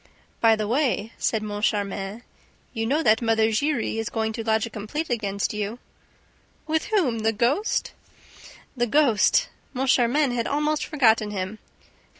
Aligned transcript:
"By 0.39 0.55
the 0.55 0.67
way," 0.67 1.11
said 1.19 1.43
Moncharmin, 1.43 2.23
"you 2.73 2.87
know 2.87 3.03
that 3.03 3.21
Mother 3.21 3.51
Giry 3.51 3.99
is 3.99 4.09
going 4.09 4.33
to 4.33 4.43
lodge 4.43 4.65
a 4.65 4.71
complaint 4.71 5.11
against 5.11 5.53
you." 5.53 5.77
"With 6.65 6.85
whom? 6.85 7.19
The 7.19 7.31
ghost?" 7.33 7.91
The 8.75 8.87
ghost! 8.87 9.49
Moncharmin 9.75 10.31
had 10.31 10.47
almost 10.47 10.87
forgotten 10.87 11.29
him. 11.29 11.59